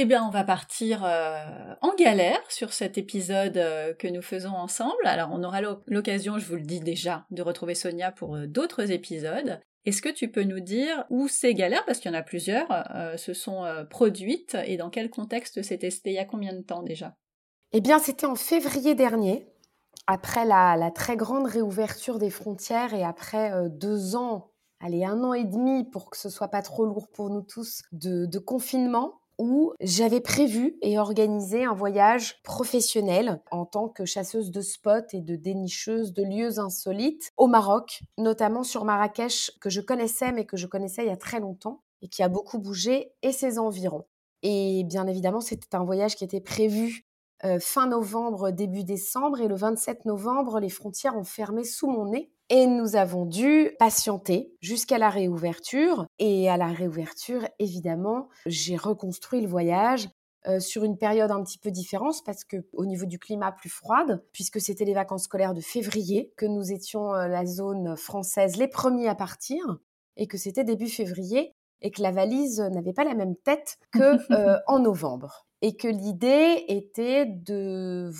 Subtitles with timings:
[0.00, 4.52] Eh bien, on va partir euh, en galère sur cet épisode euh, que nous faisons
[4.52, 5.04] ensemble.
[5.04, 8.92] Alors, on aura l'occasion, je vous le dis déjà, de retrouver Sonia pour euh, d'autres
[8.92, 9.58] épisodes.
[9.86, 12.68] Est-ce que tu peux nous dire où ces galères, parce qu'il y en a plusieurs,
[13.16, 17.16] se sont produites et dans quel contexte c'était il y a combien de temps déjà?
[17.72, 19.48] Eh bien, c'était en février dernier,
[20.06, 25.44] après la, très grande réouverture des frontières et après deux ans, allez, un an et
[25.44, 30.20] demi pour que ce soit pas trop lourd pour nous tous de confinement où j'avais
[30.20, 36.12] prévu et organisé un voyage professionnel en tant que chasseuse de spots et de dénicheuse
[36.12, 41.04] de lieux insolites au Maroc, notamment sur Marrakech que je connaissais mais que je connaissais
[41.04, 44.04] il y a très longtemps et qui a beaucoup bougé et ses environs.
[44.42, 47.08] Et bien évidemment, c'était un voyage qui était prévu
[47.44, 52.06] euh, fin novembre, début décembre, et le 27 novembre, les frontières ont fermé sous mon
[52.06, 52.32] nez.
[52.50, 56.06] Et nous avons dû patienter jusqu'à la réouverture.
[56.18, 60.08] Et à la réouverture, évidemment, j'ai reconstruit le voyage
[60.46, 63.68] euh, sur une période un petit peu différente parce que au niveau du climat plus
[63.68, 68.56] froide, puisque c'était les vacances scolaires de février, que nous étions euh, la zone française
[68.56, 69.78] les premiers à partir
[70.16, 74.16] et que c'était début février et que la valise n'avait pas la même tête que
[74.68, 78.10] en novembre et que l'idée était de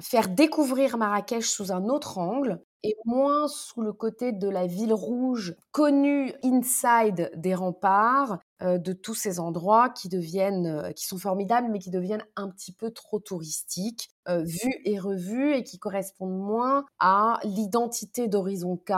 [0.00, 4.92] faire découvrir Marrakech sous un autre angle et moins sous le côté de la ville
[4.92, 11.18] rouge connue inside des remparts, euh, de tous ces endroits qui deviennent, euh, qui sont
[11.18, 15.78] formidables, mais qui deviennent un petit peu trop touristiques, euh, vus et revus, et qui
[15.78, 18.92] correspondent moins à l'identité d'Horizon K,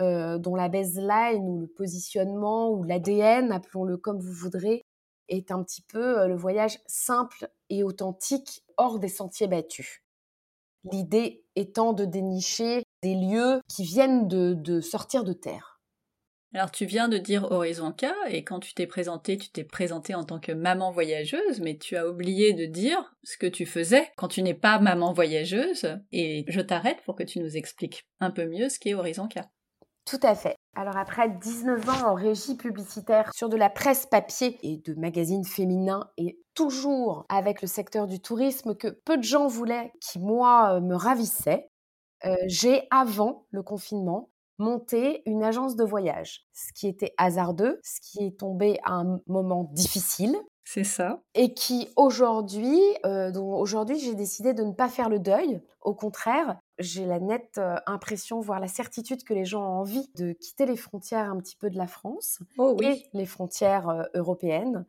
[0.00, 4.82] dont la baseline ou le positionnement ou l'ADN, appelons-le comme vous voudrez,
[5.28, 10.02] est un petit peu le voyage simple et authentique hors des sentiers battus.
[10.90, 15.78] L'idée étant de dénicher des lieux qui viennent de, sortir de terre.
[16.54, 20.14] Alors tu viens de dire Horizon K et quand tu t'es présentée, tu t'es présentée
[20.14, 24.08] en tant que maman voyageuse, mais tu as oublié de dire ce que tu faisais
[24.16, 28.30] quand tu n'es pas maman voyageuse et je t'arrête pour que tu nous expliques un
[28.30, 29.40] peu mieux ce qu'est Horizon K.
[30.06, 30.54] Tout à fait.
[30.76, 35.44] Alors après 19 ans en régie publicitaire sur de la presse papier et de magazines
[35.44, 40.74] féminins et toujours avec le secteur du tourisme que peu de gens voulaient, qui moi
[40.74, 41.68] euh, me ravissait,
[42.24, 48.00] euh, j'ai avant le confinement monté une agence de voyage, ce qui était hasardeux, ce
[48.00, 51.22] qui est tombé à un moment difficile c'est ça.
[51.34, 55.60] Et qui aujourd'hui, euh, aujourd'hui, j'ai décidé de ne pas faire le deuil.
[55.82, 60.10] Au contraire, j'ai la nette euh, impression, voire la certitude que les gens ont envie
[60.16, 64.86] de quitter les frontières un petit peu de la France oh et les frontières européennes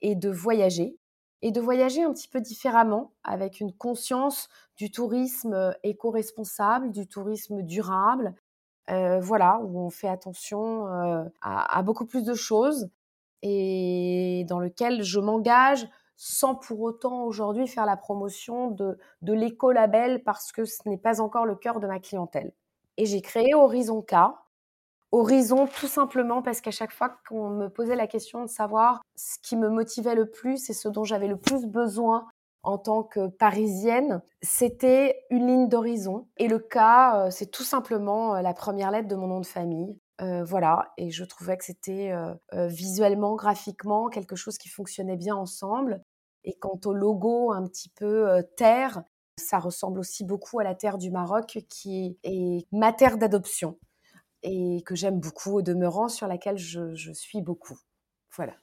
[0.00, 0.96] et de voyager.
[1.42, 7.62] Et de voyager un petit peu différemment, avec une conscience du tourisme éco-responsable, du tourisme
[7.62, 8.34] durable,
[8.88, 10.86] voilà, où on fait attention
[11.40, 12.88] à, beaucoup plus de choses
[13.42, 20.24] et dans lequel je m'engage sans pour autant aujourd'hui faire la promotion de, de l'écolabel
[20.24, 22.52] parce que ce n'est pas encore le cœur de ma clientèle.
[22.96, 24.16] Et j'ai créé Horizon K.
[25.10, 29.38] Horizon tout simplement parce qu'à chaque fois qu'on me posait la question de savoir ce
[29.42, 32.26] qui me motivait le plus et ce dont j'avais le plus besoin
[32.62, 36.28] en tant que parisienne, c'était une ligne d'horizon.
[36.36, 39.46] Et le K, euh, c'est tout simplement euh, la première lettre de mon nom de
[39.46, 39.98] famille.
[40.20, 42.12] Euh, voilà, et je trouvais que c'était
[42.52, 46.02] visuellement, graphiquement, quelque chose qui fonctionnait bien ensemble.
[46.44, 49.04] Et quant au logo un petit peu terre,
[49.36, 53.78] ça ressemble aussi beaucoup à la terre du Maroc, qui est ma terre d'adoption
[54.42, 57.78] et que j'aime beaucoup au demeurant, sur laquelle je, suis beaucoup.
[58.36, 58.58] Voilà.